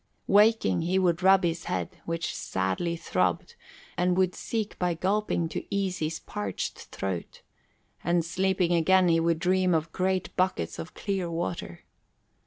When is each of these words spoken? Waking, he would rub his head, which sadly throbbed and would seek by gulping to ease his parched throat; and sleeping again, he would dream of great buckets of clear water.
Waking, 0.25 0.81
he 0.81 0.97
would 0.97 1.21
rub 1.21 1.43
his 1.43 1.65
head, 1.65 1.97
which 2.05 2.33
sadly 2.35 2.95
throbbed 2.95 3.53
and 3.95 4.17
would 4.17 4.33
seek 4.33 4.79
by 4.79 4.95
gulping 4.95 5.47
to 5.49 5.63
ease 5.69 5.99
his 5.99 6.19
parched 6.19 6.73
throat; 6.85 7.43
and 8.03 8.25
sleeping 8.25 8.71
again, 8.73 9.09
he 9.09 9.19
would 9.19 9.37
dream 9.37 9.75
of 9.75 9.91
great 9.91 10.35
buckets 10.35 10.79
of 10.79 10.95
clear 10.95 11.29
water. 11.29 11.81